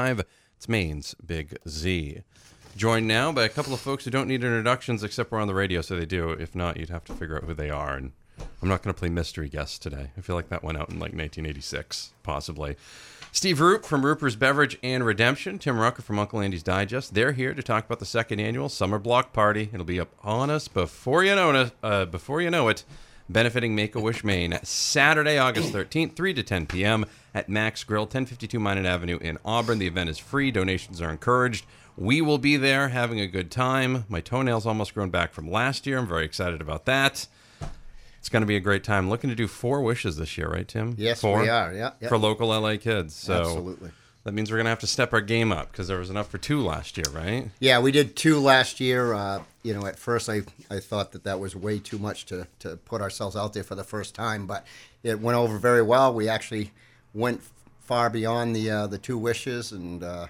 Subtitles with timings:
[0.00, 2.22] It's Maine's Big Z.
[2.76, 5.54] Joined now by a couple of folks who don't need introductions except we're on the
[5.54, 6.30] radio, so they do.
[6.30, 7.94] If not, you'd have to figure out who they are.
[7.94, 8.10] And
[8.60, 10.10] I'm not going to play mystery guests today.
[10.18, 12.74] I feel like that went out in like 1986, possibly.
[13.30, 17.14] Steve Roop from Rooper's Beverage and Redemption, Tim Rucker from Uncle Andy's Digest.
[17.14, 19.70] They're here to talk about the second annual Summer Block Party.
[19.72, 21.72] It'll be up on us before you know it.
[21.84, 22.82] Uh, before you know it,
[23.28, 27.06] benefiting Make a Wish Maine, Saturday, August 13th, 3 to 10 p.m.
[27.34, 29.78] at Max Grill, 1052 Minot Avenue in Auburn.
[29.78, 30.50] The event is free.
[30.50, 31.66] Donations are encouraged.
[31.96, 34.04] We will be there having a good time.
[34.08, 35.98] My toenails almost grown back from last year.
[35.98, 37.26] I'm very excited about that.
[38.18, 39.10] It's going to be a great time.
[39.10, 40.94] Looking to do four wishes this year, right, Tim?
[40.96, 41.42] Yes, four?
[41.42, 41.72] we are.
[41.74, 42.08] Yeah, yeah.
[42.08, 43.14] For local LA kids.
[43.14, 43.90] So Absolutely.
[44.24, 46.30] That means we're going to have to step our game up because there was enough
[46.30, 47.50] for two last year, right?
[47.60, 49.12] Yeah, we did two last year.
[49.12, 52.46] Uh, you know, at first I, I thought that that was way too much to,
[52.60, 54.66] to put ourselves out there for the first time, but
[55.02, 56.14] it went over very well.
[56.14, 56.72] We actually
[57.14, 57.40] went
[57.80, 60.26] far beyond the uh, the two wishes and uh,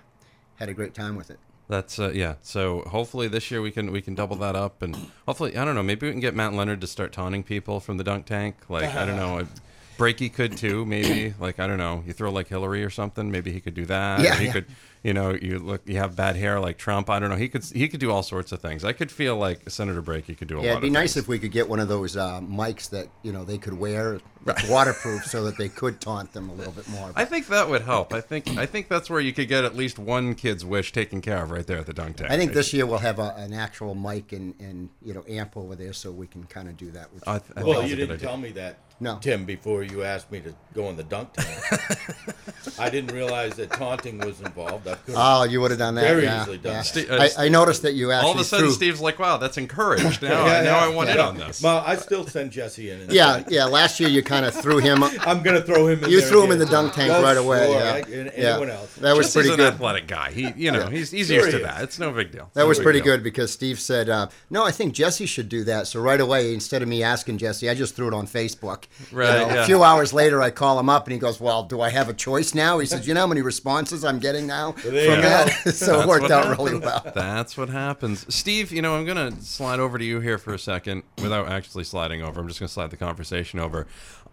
[0.57, 1.39] had a great time with it.
[1.69, 2.35] That's uh, yeah.
[2.43, 5.75] So hopefully this year we can we can double that up, and hopefully I don't
[5.75, 5.83] know.
[5.83, 8.57] Maybe we can get Matt Leonard to start taunting people from the dunk tank.
[8.69, 9.47] Like I don't know.
[9.97, 11.35] Brakey could too, maybe.
[11.39, 12.03] Like I don't know.
[12.07, 13.31] You throw like Hillary or something.
[13.31, 14.21] Maybe he could do that.
[14.21, 14.53] Yeah, he yeah.
[14.53, 14.67] could.
[15.05, 15.83] You know, you look.
[15.85, 17.11] You have bad hair like Trump.
[17.11, 17.37] I don't know.
[17.37, 17.63] He could.
[17.63, 18.85] He could do all sorts of things.
[18.85, 20.79] I could feel like Senator Brakey could do a lot Yeah, lot.
[20.79, 21.25] it'd be of nice things.
[21.25, 24.21] if we could get one of those uh, mics that you know they could wear,
[24.47, 27.13] that's waterproof, so that they could taunt them a little bit more.
[27.15, 28.15] I think that would help.
[28.15, 28.49] I think.
[28.57, 31.51] I think that's where you could get at least one kid's wish taken care of
[31.51, 32.31] right there at the dunk tank.
[32.31, 35.55] I think this year we'll have a, an actual mic and, and you know amp
[35.59, 37.13] over there, so we can kind of do that.
[37.13, 39.19] Which I th- Well, you didn't tell me that, No.
[39.21, 41.59] Tim, before you asked me to go in the dunk tank.
[42.79, 44.89] I didn't realize that taunting was involved.
[44.89, 46.03] I could oh, you would have done that.
[46.03, 46.73] Very yeah, easily done.
[46.73, 46.83] yeah.
[46.83, 49.19] Ste- uh, I, I noticed that you actually All of a sudden, threw, Steve's like,
[49.19, 51.63] "Wow, that's encouraged." Now, Yeah, now yeah, I want in on this.
[51.63, 53.01] Well, I still send Jesse in.
[53.03, 53.65] and- Yeah, yeah.
[53.65, 55.03] Last year you kind of threw him.
[55.21, 56.11] I'm gonna throw him in.
[56.11, 57.67] You there threw him in the dunk tank Oh, right away.
[57.67, 58.51] sure, yeah, I- and yeah.
[58.51, 58.95] anyone else.
[58.97, 59.75] That was Jesse's pretty an good.
[59.75, 60.31] athletic guy.
[60.33, 61.83] He, you know, he's he's used to that.
[61.83, 62.51] It's no big deal.
[62.55, 65.87] That was pretty good because Steve said, uh, "No, I think Jesse should do that."
[65.87, 68.85] So right away, instead of me asking Jesse, I just threw it on Facebook.
[69.13, 69.35] Right.
[69.59, 72.09] A few hours later, I call him up and he goes, "Well, do I have
[72.09, 75.17] a choice now?" He says, "You know how many responses I'm getting now from there
[75.17, 75.71] you that." go.
[75.73, 76.71] so it worked out happens.
[76.71, 77.13] really well.
[77.15, 78.33] That's what happens.
[78.35, 81.49] Steve, you know, I'm going to slide over to you here for a second without
[81.49, 82.41] actually sliding over.
[82.41, 83.87] I'm just going to slide the conversation over.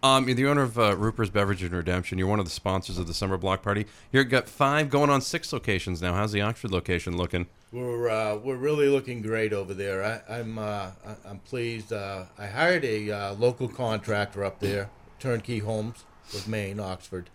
[0.04, 2.18] Um, you're the owner of uh, Rooper's Beverage and Redemption.
[2.18, 3.86] You're one of the sponsors of the Summer Block Party.
[4.10, 6.12] You've got five going on six locations now.
[6.14, 7.46] How's the Oxford location looking?
[7.70, 10.02] We're uh, we're really looking great over there.
[10.04, 10.62] I, I'm uh,
[11.06, 11.92] I- I'm pleased.
[11.92, 14.90] Uh, I hired a uh, local contractor up there,
[15.20, 17.30] Turnkey Homes of Maine, Oxford.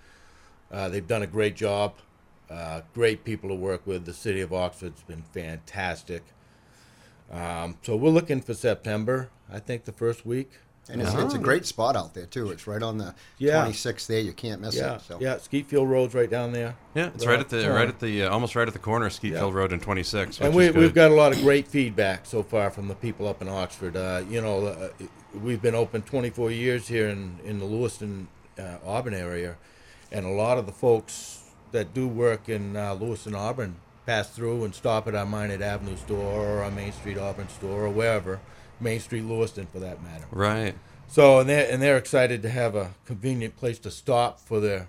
[0.70, 1.94] Uh, they've done a great job.
[2.50, 4.06] Uh, great people to work with.
[4.06, 6.24] The city of Oxford's been fantastic.
[7.32, 9.30] Um, so we're looking for September.
[9.52, 10.52] I think the first week.
[10.90, 12.50] And it's, it's a great spot out there too.
[12.50, 13.66] It's right on the Yeah.
[13.66, 14.22] 26th there.
[14.22, 15.02] You can't miss Yeah, it.
[15.02, 15.18] So.
[15.20, 15.36] yeah.
[15.36, 16.78] Skeetfield Road's right down there.
[16.96, 19.08] Yeah, it's Uh, right at the right at the uh, almost right at the corner
[19.08, 19.58] of Skeetfield Yeah.
[19.58, 20.40] Road and 26.
[20.40, 20.80] and we, is good.
[20.80, 23.98] we've got a lot of great feedback so far from the people up in Oxford.
[23.98, 24.90] Uh, you know, uh,
[25.44, 29.58] we've been open 24 years here in, in the Lewiston, uh, Auburn area,
[30.14, 34.64] and a lot of the folks that do work in uh, Lewiston, Auburn pass through
[34.64, 38.40] and stop at our Minot Avenue store or our Main Street Auburn store or wherever,
[38.80, 40.26] Main Street Lewiston for that matter.
[40.32, 40.76] right.
[41.10, 44.88] So and they're and they're excited to have a convenient place to stop for their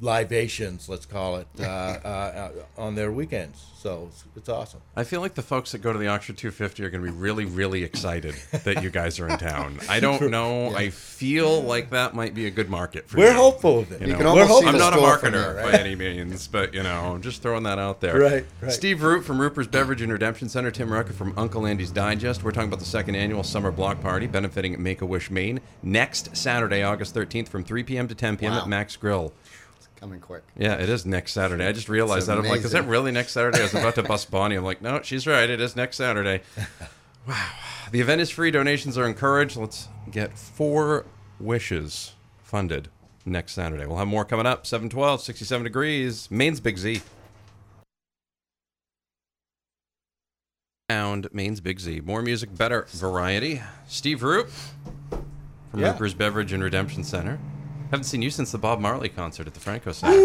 [0.00, 3.66] libations, let's call it, uh, uh, on their weekends.
[3.76, 4.80] So it's, it's awesome.
[4.94, 7.16] I feel like the folks that go to the Oxford 250 are going to be
[7.16, 8.34] really, really excited
[8.64, 9.78] that you guys are in town.
[9.88, 10.74] I don't know.
[10.74, 13.36] I feel like that might be a good market for We're you.
[13.38, 14.00] hopeful of it.
[14.02, 16.74] You You know, can almost see I'm not a marketer there, by any means, but
[16.74, 18.18] you know, I'm just throwing that out there.
[18.20, 18.72] Right, right.
[18.72, 22.42] Steve Roop from Rooper's Beverage and Redemption Center, Tim Rucker from Uncle Andy's Digest.
[22.42, 26.36] We're talking about the second annual summer block party benefiting Make a Wish Maine next
[26.36, 28.08] Saturday, August 13th, from 3 p.m.
[28.08, 28.52] to 10 p.m.
[28.52, 28.60] Wow.
[28.62, 29.32] at Max Grill.
[30.00, 30.42] Coming quick.
[30.56, 31.66] Yeah, it is next Saturday.
[31.66, 32.38] I just realized It's that.
[32.38, 33.58] I'm like, is that really next Saturday?
[33.58, 34.56] I was about to bust Bonnie.
[34.56, 35.48] I'm like, no, she's right.
[35.50, 36.40] It is next Saturday.
[37.28, 37.46] Wow.
[37.92, 38.50] The event is free.
[38.50, 39.56] Donations are encouraged.
[39.58, 41.04] Let's get four
[41.38, 42.88] wishes funded
[43.26, 43.84] next Saturday.
[43.84, 44.66] We'll have more coming up.
[44.66, 46.30] 712, 67 degrees.
[46.30, 47.02] Maine's Big Z.
[50.90, 52.00] Sound Maine's Big Z.
[52.00, 53.60] More music, better variety.
[53.86, 54.48] Steve Roop
[55.10, 55.92] from Yeah.
[55.92, 57.38] Rooper's Beverage and Redemption Center.
[57.90, 60.16] Haven't seen you since the Bob Marley concert at the Franco Center.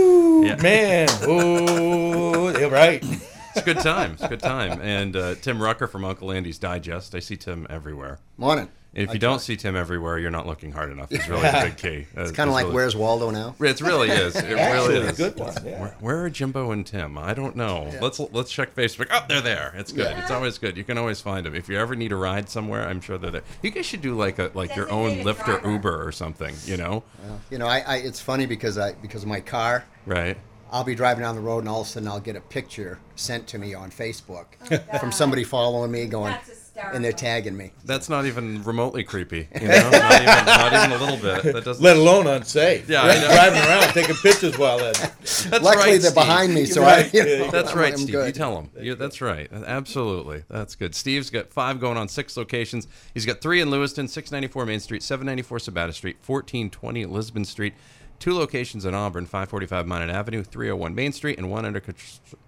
[0.45, 0.55] yeah.
[0.61, 3.03] Man, oh, you're right.
[3.03, 4.11] It's a good time.
[4.13, 4.79] It's a good time.
[4.81, 7.15] And uh, Tim Rucker from Uncle Andy's Digest.
[7.15, 8.19] I see Tim everywhere.
[8.37, 8.69] Morning.
[8.95, 11.11] And if you don't see Tim everywhere, you're not looking hard enough.
[11.11, 12.07] It's really the big key.
[12.15, 13.53] It's kind of like really, Where's Waldo now?
[13.59, 14.35] It really is.
[14.35, 15.19] It really Actually, is.
[15.19, 15.53] a good one.
[15.65, 15.81] Yeah.
[15.81, 17.17] Where, where are Jimbo and Tim?
[17.17, 17.91] I don't know.
[18.01, 19.07] Let's let's check Facebook.
[19.11, 19.73] Oh, they're there.
[19.75, 20.11] It's good.
[20.11, 20.21] Yeah.
[20.21, 20.77] It's always good.
[20.77, 21.55] You can always find them.
[21.55, 23.43] If you ever need a ride somewhere, I'm sure they're there.
[23.61, 26.55] You guys should do like a like your own Lyft or Uber or something.
[26.65, 27.03] You know,
[27.49, 29.83] You know, I, I it's funny because I because of my car.
[30.05, 30.37] right?
[30.71, 32.99] I'll be driving down the road and all of a sudden I'll get a picture
[33.15, 36.54] sent to me on Facebook oh from somebody following me going, That's hysterical.
[36.77, 37.71] And they're tagging me.
[37.85, 39.47] That's not even remotely creepy.
[39.61, 41.53] You know, not even not even a little bit.
[41.53, 41.81] That doesn't.
[41.83, 42.89] Let alone unsafe.
[42.89, 43.27] Yeah, I know.
[43.27, 44.93] driving around taking pictures while that.
[45.21, 46.13] That's Luckily, right, they're Steve.
[46.15, 47.05] behind me, so Right.
[47.05, 47.17] I.
[47.17, 48.11] You know, That's I'm- right, I'm Steve.
[48.11, 48.25] good.
[48.27, 48.69] You tell him.
[48.79, 49.49] Yeah, that's right.
[49.51, 50.43] Absolutely.
[50.49, 50.93] That's good.
[50.95, 52.87] Steve's got five going on six locations.
[53.13, 57.73] He's got three in Lewiston, 694 Main Street, 794 Sabattus Street, 1420 Lisbon Street,
[58.19, 61.81] two locations in Auburn, 545 Minot Avenue, 301 Main Street, and one under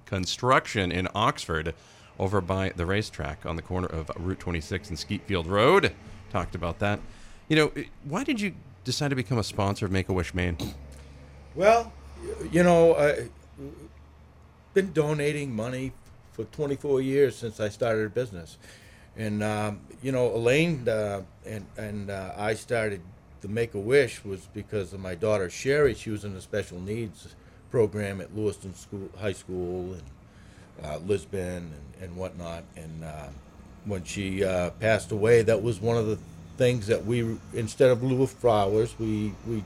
[0.06, 1.74] construction in Oxford
[2.20, 5.94] over by the racetrack on the corner of Route 26 and Skeetfield Road.
[6.32, 7.00] Talked about that.
[7.48, 7.72] You know,
[8.04, 8.54] why did you
[8.84, 10.58] decide to become a sponsor of Make a Wish Maine?
[11.56, 11.92] Well,
[12.52, 13.32] you know, I've
[14.74, 15.92] been donating money
[16.34, 18.58] for 24 years since I started a business,
[19.16, 23.02] and um, you know, Elaine uh, and and uh, I started
[23.42, 25.94] the Make a Wish was because of my daughter Sherry.
[25.94, 27.36] She was in the special needs
[27.72, 30.04] program at Lewiston School High School and
[30.84, 32.64] uh, Lisbon and, and whatnot.
[32.76, 33.28] And uh,
[33.86, 36.18] when she uh, passed away, that was one of the
[36.58, 39.64] things that we, instead of Blue Flowers, we, we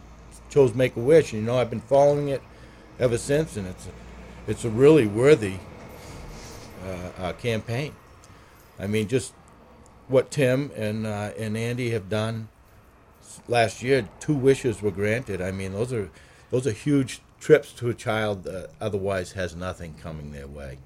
[0.50, 1.34] chose Make a Wish.
[1.34, 2.42] And, you know, I've been following it
[3.00, 3.92] ever since, and it's a,
[4.52, 5.56] it's a really worthy
[6.86, 7.94] uh, uh, campaign.
[8.80, 9.34] I mean, just
[10.08, 12.50] what Tim and and Andy have done
[13.48, 14.10] last year.
[14.20, 15.42] Two wishes were granted.
[15.42, 16.10] I mean, those are
[16.50, 20.78] those are huge trips to a child that otherwise has nothing coming their way.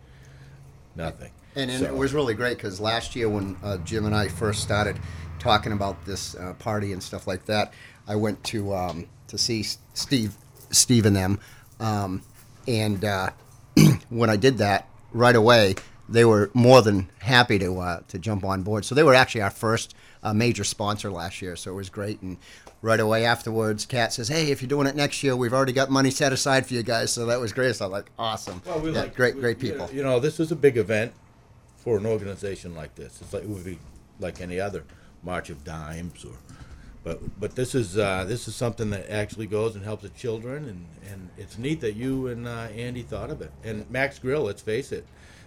[0.95, 1.31] Nothing.
[1.55, 4.27] And, and So- it was really great because last year when uh, Jim and I
[4.27, 4.99] first started
[5.39, 7.73] talking about this uh, party and stuff like that,
[8.07, 9.63] I went to um, to see
[9.93, 10.35] Steve,
[10.69, 11.39] Steve and them,
[11.79, 12.21] um,
[12.67, 13.29] and uh,
[14.09, 15.75] when I did that right away,
[16.07, 18.85] they were more than happy to uh, to jump on board.
[18.85, 22.21] So they were actually our first uh, major sponsor last year, so it was great.
[22.21, 22.37] And
[22.85, 25.89] right away afterwards, Kat says, "Hey, if you're doing it next year, we've already got
[25.89, 27.75] money set aside for you guys." So that was great.
[27.75, 28.61] So I'm like, awesome.
[28.65, 29.89] Well, we Yeah, like great, we- great people.
[29.91, 31.11] You know, this is a big event
[31.77, 33.19] for an organization like this.
[33.21, 33.79] It's like it would be
[34.19, 34.83] like any other
[35.23, 36.33] March of Dimes or.
[37.03, 40.65] But, but this is uh, this is something that actually goes and helps the children,
[40.65, 43.51] and, and it's neat that you and uh, Andy thought of it.
[43.63, 45.05] And Max Grill, let's face it,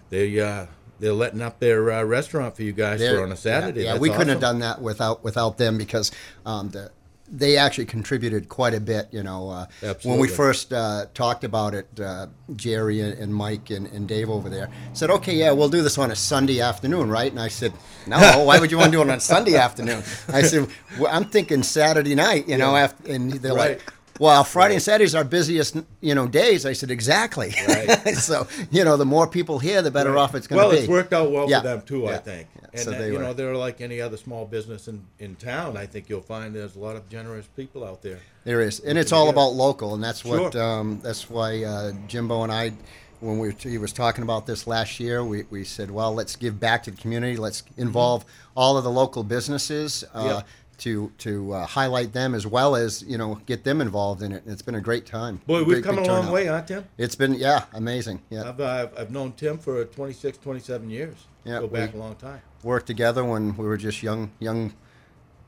[0.08, 0.66] they uh,
[1.00, 3.82] they're letting up their uh, restaurant for you guys They're- for on a Saturday.
[3.82, 6.12] Yeah, yeah, we couldn't have done that without without them because
[6.46, 6.92] um, the,
[7.30, 9.08] they actually contributed quite a bit.
[9.12, 12.26] You know, uh, when we first uh, talked about it, uh,
[12.56, 15.98] Jerry and, and Mike and, and Dave over there said, "Okay, yeah, we'll do this
[15.98, 17.72] on a Sunday afternoon, right?" And I said,
[18.06, 21.10] "No, why would you want to do it on a Sunday afternoon?" I said, well,
[21.14, 23.78] "I'm thinking Saturday night, you know." After, and they're Right.
[23.78, 23.92] like.
[24.18, 26.66] Well, Friday and Saturdays are our busiest, you know, days.
[26.66, 27.54] I said exactly.
[27.68, 27.88] Right.
[28.16, 30.76] so, you know, the more people here, the better off it's going to well, be.
[30.76, 32.48] Well, it's worked out well Yeah, for them too, I think.
[32.56, 32.68] yeah.
[32.72, 35.76] And So you were- know, they're like any other small business in, in town.
[35.76, 38.18] I think you'll find there's a lot of generous people out there.
[38.44, 39.44] There is, and it's all together.
[39.46, 40.62] about local, and that's what Sure.
[40.62, 42.72] um, that's why uh, Jimbo and I,
[43.20, 46.58] when we he was talking about this last year, we, we said, well, let's give
[46.58, 47.36] back to the community.
[47.36, 48.24] Let's involve
[48.56, 50.42] all of the local businesses uh, Yeah.
[50.78, 54.42] To to uh, highlight them as well as you know get them involved in it.
[54.44, 55.40] And it's been a great time.
[55.46, 56.32] Boy, we've Great come a long turnout.
[56.32, 56.84] way, huh, Tim?
[56.96, 58.22] It's been yeah, amazing.
[58.30, 61.16] Yeah, I've, uh, I've known Tim for 26, 27 years.
[61.44, 62.40] Yeah, Go back a long time.
[62.62, 64.72] worked together when we were just young young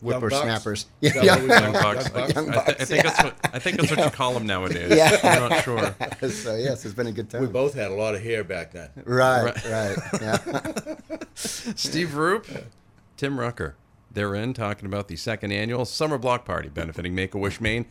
[0.03, 0.87] Young whippersnappers.
[1.03, 1.61] Yeah, that what we yeah.
[1.61, 1.83] Young them?
[1.83, 2.05] bucks.
[2.07, 2.35] Young bucks?
[2.35, 4.47] Young I, thi- I bucks, think that's what I think that's what you call them
[4.47, 4.97] nowadays.
[4.97, 5.19] Yeah.
[5.23, 5.95] I'm not sure.
[6.31, 7.43] so yes, it's been a good time.
[7.43, 8.89] We both had a lot of hair back then.
[9.05, 10.97] right, right, yeah.
[11.35, 12.47] Steve Roop,
[13.19, 13.75] Tim Rucker.
[14.11, 17.87] They're in talking about the second annual summer block party benefiting Make a Wish Maine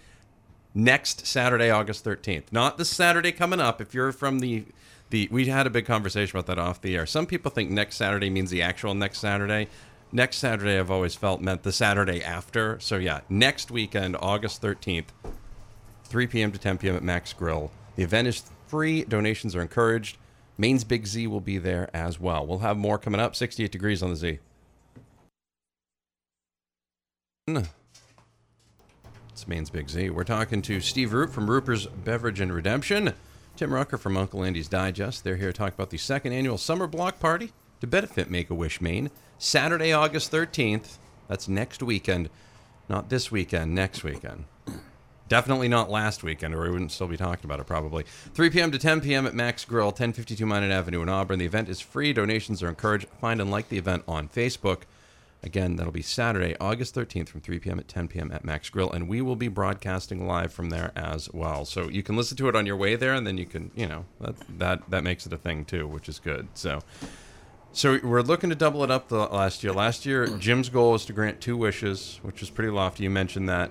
[0.74, 2.46] next Saturday, August 13th.
[2.52, 3.82] Not the Saturday coming up.
[3.82, 4.66] If you're from the
[5.10, 7.06] the we had a big conversation about that off the air.
[7.06, 9.68] Some people think next Saturday means the actual next Saturday.
[10.12, 12.80] Next Saturday I've always felt meant the Saturday after.
[12.80, 15.06] So yeah, next weekend, August 13th,
[16.04, 16.52] 3 p.m.
[16.52, 16.96] to 10 p.m.
[16.96, 17.72] at Max Grill.
[17.96, 19.04] The event is free.
[19.04, 20.18] Donations are encouraged.
[20.58, 22.46] Maine's Big Z will be there as well.
[22.46, 23.36] We'll have more coming up.
[23.36, 24.40] 68 degrees on the Z.
[27.58, 30.10] It's Maine's Big Z.
[30.10, 33.14] We're talking to Steve Roop from Rooper's Beverage and Redemption,
[33.56, 35.24] Tim Rucker from Uncle Andy's Digest.
[35.24, 38.56] They're here to talk about the second annual summer block party to benefit Make a
[38.56, 39.10] Wish Maine.
[39.38, 40.98] Saturday, August 13th.
[41.28, 42.30] That's next weekend.
[42.90, 44.46] Not this weekend, next weekend.
[45.30, 48.04] Definitely not last weekend, or we wouldn't still be talking about it probably.
[48.34, 48.72] 3 p.m.
[48.72, 49.28] to 10 p.m.
[49.28, 51.38] at Max Grill, 1052 Minot Avenue in Auburn.
[51.40, 52.14] The event is free.
[52.14, 53.08] Donations are encouraged.
[53.22, 54.82] Find and like the event on Facebook.
[55.42, 57.80] Again, that'll be Saturday, August 13th from 3 p.m.
[57.80, 58.32] at 10 p.m.
[58.32, 61.64] at Max Grill, and we will be broadcasting live from there as well.
[61.64, 63.88] So you can listen to it on your way there, and then you can, you
[63.88, 66.48] know, that that, that makes it a thing too, which is good.
[66.54, 66.82] So.
[67.72, 69.72] So we're looking to double it up the last year.
[69.72, 73.04] Last year, Jim's goal was to grant two wishes, which was pretty lofty.
[73.04, 73.70] You mentioned that.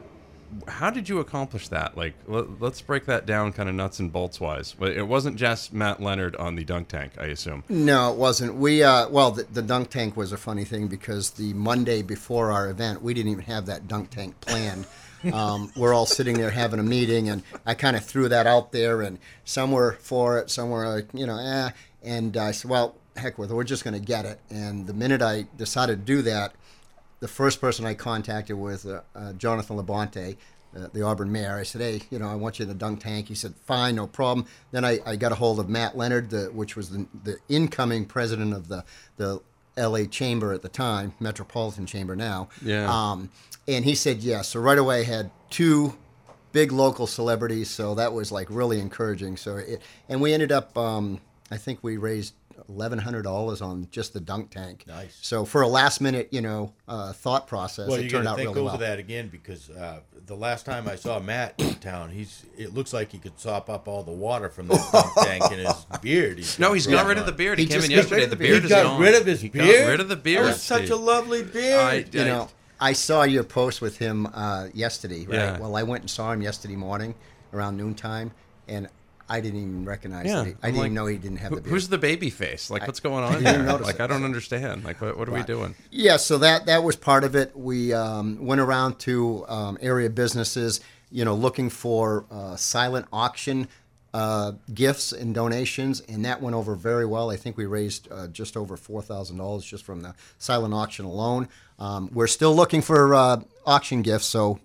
[0.67, 1.97] How did you accomplish that?
[1.97, 4.75] Like, let, us break that down, kind of nuts and bolts wise.
[4.79, 7.65] But It wasn't just Matt Leonard on the dunk tank, I assume.
[7.69, 8.55] No, it wasn't.
[8.55, 12.51] We uh, well, the, the dunk tank was a funny thing because the Monday before
[12.53, 14.87] our event, we didn't even have that dunk tank planned.
[15.33, 18.71] Um, we're all sitting there having a meeting, and I kind of threw that out
[18.71, 21.71] there, and some were for it, some were like, you know, eh.
[22.05, 24.39] And I said, well, heck with it, we're just going to get it.
[24.49, 26.53] And the minute I decided to do that,
[27.21, 30.37] the first person I contacted was uh, uh, Jonathan Labonte,
[30.77, 31.57] uh, the Auburn mayor.
[31.57, 33.29] I said, hey, you know, I want you in the dunk tank.
[33.29, 34.47] He said, fine, no problem.
[34.71, 38.05] Then I, I got a hold of Matt Leonard, the, which was the, the incoming
[38.05, 38.85] president of the,
[39.17, 39.41] the
[39.77, 42.49] LA Chamber at the time, Metropolitan Chamber now.
[42.63, 42.89] Yeah.
[42.91, 43.31] Um,
[43.67, 44.49] and he said yes.
[44.49, 45.97] So right away I had two
[46.53, 47.71] big local celebrities.
[47.71, 49.37] So that was like really encouraging.
[49.37, 51.21] So it, and we ended up, um,
[51.51, 52.35] I think we raised
[52.69, 54.85] eleven hundred dollars on just the dunk tank.
[54.87, 55.19] Nice.
[55.23, 58.33] So for a last minute, you know, uh, thought process, Well, it you turned got
[58.33, 58.79] out to think really over well.
[58.79, 62.93] that again because uh, the last time I saw Matt in town, he's it looks
[62.93, 66.39] like he could sop up all the water from the dunk tank in his beard.
[66.39, 67.59] He's No, he's got got rid going of the beard.
[67.59, 68.17] He, He came in yesterday.
[68.17, 69.01] rid of The the beard He is got gone.
[69.01, 69.67] rid of his He beard.
[69.85, 70.45] got rid of the beard.
[70.45, 71.81] That was such a lovely beard.
[71.81, 72.49] I- you I- know,
[72.81, 75.35] I saw your post with him uh, yesterday, right?
[75.35, 75.59] Yeah.
[75.59, 77.15] Well, I went and saw him yesterday morning
[77.53, 78.31] around noontime,
[78.69, 78.89] and
[79.29, 80.45] I didn't even recognize Yeah.
[80.45, 81.73] He, I I'm didn't like, even know he didn't have Who- the beard.
[81.73, 82.71] Who's the baby face?
[82.71, 83.79] Like, what's going on there?
[83.79, 84.01] Like.
[84.01, 84.85] I don't understand.
[84.85, 85.75] Like, what, what are we doing?
[85.91, 87.57] Yeah, so that that was part of it.
[87.57, 90.81] We um, went around to um, area businesses,
[91.11, 93.69] you know, looking for uh, silent auction
[94.15, 97.31] uh, gifts and donations, and that went over very well.
[97.31, 101.05] I think we raised uh, just over four thousand dollars just from the silent auction
[101.05, 101.49] alone.
[101.79, 104.59] Um, we're still looking for uh, auction gifts, so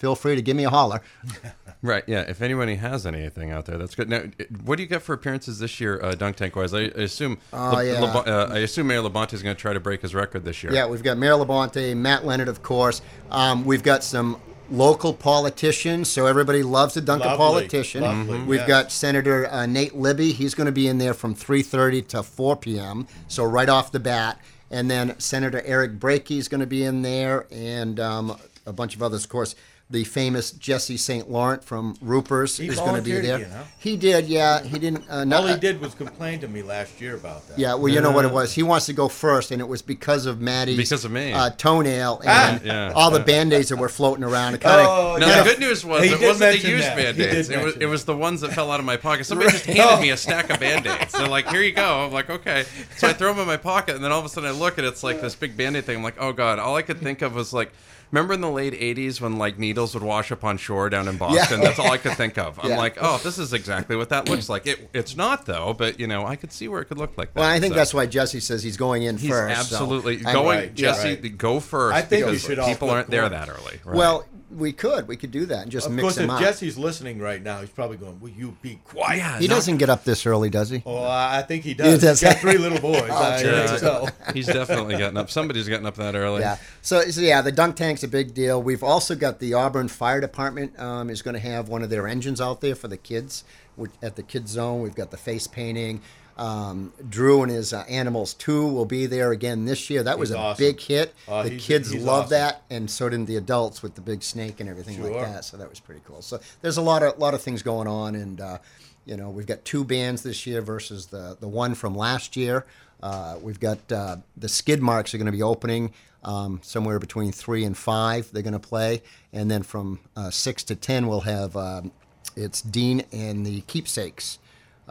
[0.00, 1.00] feel free to give me a holler.
[1.82, 2.04] Right.
[2.06, 2.20] Yeah.
[2.28, 4.10] If anybody has anything out there, that's good.
[4.10, 4.24] Now,
[4.66, 6.74] what do you get for appearances this year, uh, dunk tank wise?
[6.74, 7.38] I, I assume.
[7.54, 8.00] Oh, Le- yeah.
[8.02, 10.62] Lebo- uh, I assume Mayor Labonte is going to try to break his record this
[10.62, 10.74] year.
[10.74, 13.00] Yeah, we've got Mayor Labonte, Matt Leonard, of course.
[13.30, 14.38] Um, we've got some
[14.70, 18.02] local politicians, so everybody loves to dunk a Lovely, politician.
[18.02, 18.68] lovely, We've yes.
[18.68, 20.32] got Senator uh, Nate Libby.
[20.32, 23.06] He's going to be in there from 3:30 to 4 p.m.
[23.26, 24.38] So right off the bat,
[24.70, 28.94] and then Senator Eric Brakey is going to be in there, and um, a bunch
[28.94, 29.54] of others, of course.
[29.92, 31.28] The famous Jesse St.
[31.28, 33.36] Laurent from Roopers He is going to be volunteered there.
[33.38, 33.64] again, huh?
[33.80, 34.62] He did, yeah.
[34.62, 35.02] He didn't.
[35.10, 37.58] Uh, All he did was complain to me last year about that.
[37.58, 38.52] yeah, well, you know what it was.
[38.52, 41.32] He wants to go first, and it was because of Maddie's Because of me.
[41.32, 42.50] uh, toenail Ah!
[42.52, 42.92] and Yeah.
[42.94, 44.54] all the band aids that were floating around.
[44.54, 45.42] It kind of Oh, Now Yeah.
[45.42, 46.96] the good news was He it wasn't the used that.
[46.96, 47.50] Band-aids.
[47.50, 49.26] It was it was the ones that fell out of my pocket.
[49.26, 51.12] Somebody just handed me a stack of band-aids.
[51.14, 52.64] They're like, "Here you go." I'm like, "Okay."
[52.96, 54.78] So I throw them in my pocket, and then all of a sudden I look
[54.78, 55.96] and it's like this big band-aid thing.
[55.96, 57.72] I'm like, "Oh god!" All I could think of was like.
[58.12, 61.16] Remember in the late '80s when like needles would wash up on shore down in
[61.16, 61.60] Boston?
[61.60, 62.58] That's all I could think of.
[62.58, 62.76] I'm Yeah.
[62.76, 66.06] like, "Oh, this is exactly what that looks like." It, it's not though, but you
[66.06, 67.40] know, I could see where it could look like that.
[67.40, 67.78] Well, I think so.
[67.78, 69.54] that's why Jesse says he's going in he's first.
[69.70, 70.58] so- absolutely I- going.
[70.58, 71.38] Right, Jesse, right.
[71.38, 71.94] go first.
[71.94, 73.80] I think we because should people aren't there that early.
[73.84, 73.96] Right.
[73.96, 75.06] Well, we could.
[75.06, 76.40] We could do that and just Of mix course, them if up.
[76.40, 79.76] Jesse's listening right now, he's probably going, "Will you be quiet?" yeah, he not- doesn't
[79.76, 80.82] get up this early, does he?
[80.84, 81.94] Oh, I think he does.
[82.00, 82.20] He does.
[82.20, 83.02] He's got three little boys.
[83.10, 83.66] I sure.
[83.66, 84.08] think so.
[84.34, 85.30] He's definitely getting up.
[85.30, 86.40] Somebody's getting up that early.
[86.40, 86.56] Yeah.
[86.82, 88.62] So, so yeah, the dunk tank's a big deal.
[88.62, 92.06] We've also got the Auburn Fire Department um, is going to have one of their
[92.08, 93.44] engines out there for the kids
[93.76, 94.82] which, at the kids zone.
[94.82, 96.00] We've got the face painting.
[96.40, 100.02] Um, Drew and his uh, Animals 2 will be there again this year.
[100.02, 100.64] That was He's a awesome.
[100.64, 101.14] big hit.
[101.28, 102.30] Oh, the kids love awesome.
[102.30, 105.44] that, and so did the adults with the big snake and everything like that.
[105.44, 106.22] So that was pretty cool.
[106.22, 108.58] So there's a lot of lot of things going on, and uh,
[109.04, 112.64] you know we've got two bands this year versus the the one from last year.
[113.02, 115.92] Uh, we've got uh, the skid marks are going to be opening
[116.24, 118.30] um, somewhere between three and five.
[118.32, 121.92] They're going to play, and then from uh, six to ten we'll have um,
[122.34, 124.38] it's Dean and the Keepsakes,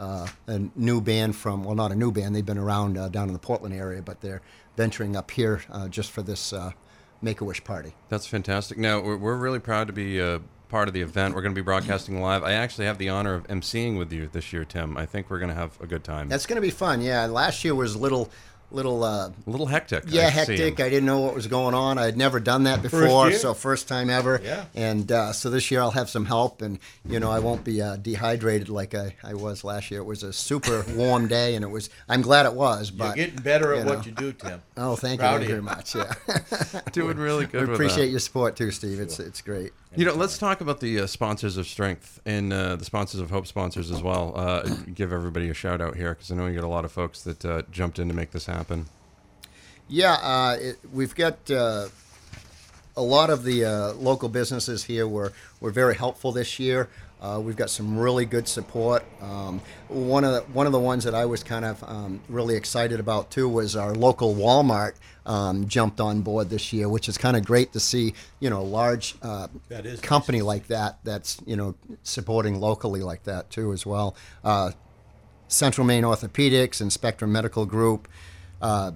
[0.00, 2.34] uh, a new band from well not a new band.
[2.34, 4.40] They've been around uh, down in the Portland area, but they're
[4.76, 6.72] venturing up here uh, just for this uh,
[7.22, 7.94] Make a Wish party.
[8.08, 8.78] That's fantastic.
[8.78, 10.38] Now, we're, we're really proud to be uh,
[10.70, 11.34] part of the event.
[11.34, 12.42] We're going to be broadcasting live.
[12.42, 14.96] I actually have the honor of emceeing with you this year, Tim.
[14.96, 16.28] I think we're going to have a good time.
[16.28, 17.02] That's going to be fun.
[17.02, 18.30] Yeah, last year was a little
[18.72, 20.04] little uh, a little hectic.
[20.06, 20.56] Yeah, seen.
[20.58, 20.80] hectic.
[20.80, 21.98] I didn't know what was going on.
[21.98, 23.38] I had never done that before, year?
[23.38, 24.40] so first time ever.
[24.42, 24.64] Yeah.
[24.74, 27.82] And uh, so this year I'll have some help, and you know I won't be
[27.82, 30.00] uh, dehydrated like I, I was last year.
[30.00, 31.90] It was a super warm day, and it was.
[32.08, 32.90] I'm glad it was.
[32.90, 33.94] But you're getting better you at know.
[33.94, 34.62] what you do, Tim.
[34.76, 35.94] Oh, thank Proud you very much.
[35.94, 36.12] Yeah,
[36.92, 38.10] Doing really good we appreciate that.
[38.10, 39.00] your support too, Steve.
[39.00, 39.72] It's it's great.
[39.96, 43.30] You know, let's talk about the uh, sponsors of Strength and uh, the sponsors of
[43.30, 44.32] Hope sponsors as well.
[44.36, 44.62] Uh,
[44.94, 47.22] give everybody a shout out here because I know you got a lot of folks
[47.22, 48.86] that uh, jumped in to make this happen.
[49.88, 51.88] Yeah, uh, it, we've got uh,
[52.96, 56.88] a lot of the uh, local businesses here were, were very helpful this year.
[57.20, 59.04] Uh, we've got some really good support.
[59.20, 62.56] Um, one of the, one of the ones that I was kind of um, really
[62.56, 64.94] excited about too was our local Walmart
[65.26, 68.14] um, jumped on board this year, which is kind of great to see.
[68.40, 73.02] You know, a large uh, That is company like that that's you know supporting locally
[73.02, 74.16] like that too as well.
[74.42, 74.72] Uh,
[75.48, 78.08] Central Maine Orthopedics and Spectrum Medical Group.
[78.62, 78.92] Uh,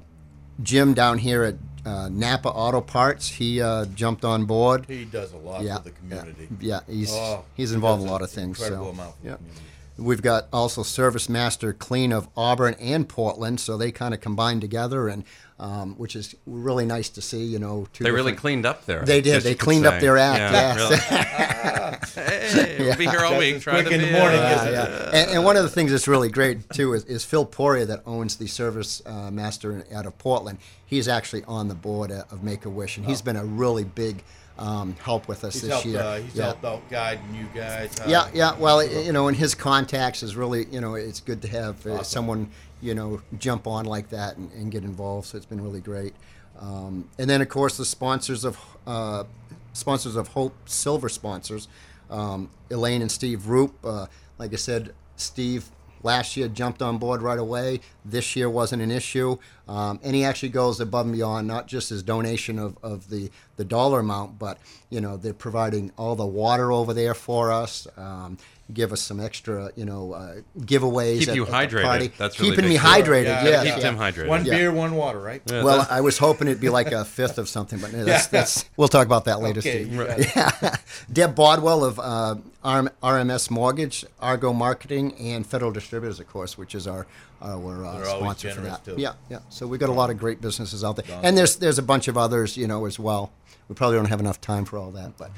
[0.62, 4.86] Jim down here at uh, Napa Auto Parts, he uh, jumped on board.
[4.86, 6.48] He does a lot Yeah, for the community.
[6.60, 8.58] Yeah, he's Oh, he's he involved in a lot of things.
[8.60, 9.36] incredible So amount for the yeah.
[9.36, 9.60] community.
[9.96, 14.60] We've got also Service Master Clean of Auburn and Portland, so they kind of combined
[14.60, 15.22] together, and
[15.60, 17.44] um, which is really nice to see.
[17.44, 19.04] You know, two They really cleaned up there.
[19.04, 19.42] They did.
[19.42, 20.96] They cleaned up their act, Yeah, really.
[22.14, 23.56] hey, we'll be here all week.
[23.56, 25.20] as Try quick to in the morning uh, as Yeah, it yeah.
[25.20, 28.02] And, and one of the things that's really great too is, is Phil Poria that
[28.04, 30.58] owns the service uh, master out of Portland.
[30.84, 33.84] He's actually on the board uh, of Make a Wish, and he's been a really
[33.84, 34.24] big
[34.58, 35.86] um, help with us He's this helped.
[35.86, 36.00] year.
[36.00, 36.44] Uh, he's yeah.
[36.44, 37.98] helped out guiding you guys.
[38.00, 38.56] uh, Yeah, yeah.
[38.56, 42.02] Well, you know, and his contacts is really, you know, it's good to have uh,
[42.02, 45.28] someone, you know, jump on like that and, and get involved.
[45.28, 46.14] So it's been really great.
[46.60, 49.24] Um, and then, of course, the sponsors of uh,
[49.72, 51.66] sponsors of Hope Silver sponsors,
[52.10, 53.74] um, Elaine and Steve Roop.
[53.82, 54.06] Uh,
[54.38, 55.64] like I said, Steve
[56.04, 57.80] last year jumped on board right away.
[58.04, 61.88] This year wasn't an issue, um, and he actually goes above and beyond, not just
[61.90, 64.58] his donation of, of the the dollar amount, but
[64.90, 67.88] you know they're providing all the water over there for us.
[67.96, 68.38] Um,
[68.72, 71.18] give us some extra, you know, uh, giveaways.
[71.20, 71.82] Keep at- you at the hydrated.
[71.82, 72.12] party.
[72.16, 72.80] That's really keeping me big.
[72.80, 73.24] hydrated.
[73.26, 73.90] Yeah, yes, keep yeah.
[73.90, 74.26] Tim hydrated.
[74.28, 74.54] One Yeah.
[74.56, 75.42] beer, one water, right?
[75.50, 78.64] Well, I was hoping it'd be like a fifth of something, but no, that's, that's
[78.78, 79.92] we'll talk about that later, Okay, Steve.
[79.92, 80.78] you got it.
[81.12, 86.74] Deb Bodwell of uh, RM, RMS Mortgage, Argo Marketing, and Federal Distributors, of course, which
[86.74, 87.06] is our
[87.42, 88.84] our uh, They're always sponsor for that.
[88.84, 88.94] too.
[88.96, 89.40] Yeah, yeah.
[89.50, 92.08] So we've got a lot of great businesses out there, and there's there's a bunch
[92.08, 93.32] of others, you know, as well.
[93.68, 95.30] We probably don't have enough time for all that, but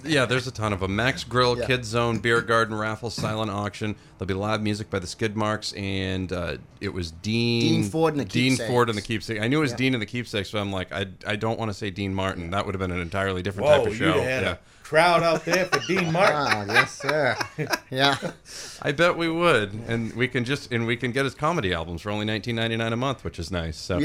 [0.04, 0.94] Yeah, there's a ton of them.
[0.94, 1.66] Max Grill, Yeah.
[1.66, 3.96] Kids Zone, Beer Garden, Raffle, Silent Auction.
[4.16, 8.14] There'll be live music by the Skid Marks, and uh, it was Dean Dean Ford
[8.14, 8.70] and the Dean Keepsakes.
[8.70, 9.40] Ford and the Keepsake.
[9.40, 9.76] I knew it was Yeah.
[9.78, 12.50] Dean and the Keepsakes, but I'm like, I, I don't want to say Dean Martin.
[12.50, 14.12] That would have been an entirely different Whoa, type of you'd show.
[14.12, 14.50] have had Yeah.
[14.52, 16.36] a crowd out there for Dean Martin.
[16.36, 17.36] ah, yes, sir.
[17.90, 18.16] Yeah,
[18.82, 22.02] I bet we would, and we can just and we can get his comedy albums
[22.02, 23.76] for only 19.99 a month, which is nice.
[23.76, 24.00] So,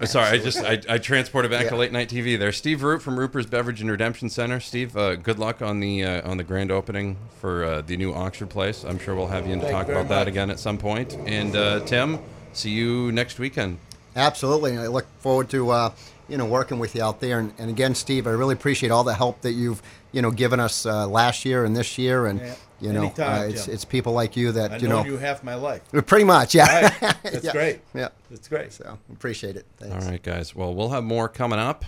[0.00, 2.38] Uh, sorry, I just I, I transported back to late night TV.
[2.38, 4.58] There, Steve Roop from Rooper's Beverage and Redemption Center.
[4.60, 8.12] Steve, uh, good luck on the uh, on the grand opening for uh, the new
[8.12, 8.84] Oxford place.
[8.84, 10.58] I'm sure we'll have you in to Thank talk you very about that again at
[10.58, 11.14] some point.
[11.26, 12.18] And uh, Tim,
[12.52, 13.78] see you next weekend.
[14.16, 14.72] Absolutely.
[14.72, 15.92] And I look forward to uh,
[16.28, 17.38] you know working with you out there.
[17.38, 20.60] And, and again, Steve, I really appreciate all the help that you've you know given
[20.60, 22.26] us uh, last year and this year.
[22.26, 22.54] And Yeah.
[22.80, 25.18] you know, Anytime, uh, it's it's people like you that I've you known know you
[25.18, 25.82] half my life.
[26.06, 26.82] pretty much, yeah.
[27.00, 27.16] Right.
[27.22, 27.52] That's Yeah.
[27.52, 27.80] great.
[27.94, 28.08] Yeah.
[28.30, 28.72] That's great.
[28.72, 29.66] So appreciate it.
[29.78, 30.04] Thanks.
[30.04, 30.54] All right, guys.
[30.54, 31.84] Well, we'll have more coming up.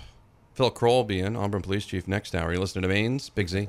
[0.55, 2.51] Phil Crowell being be Auburn Police Chief, next hour.
[2.53, 3.69] You listening to Maine's Big Z?